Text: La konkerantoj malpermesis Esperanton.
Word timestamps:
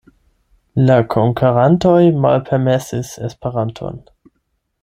La 0.91 0.95
konkerantoj 1.15 1.99
malpermesis 2.25 3.15
Esperanton. 3.29 4.05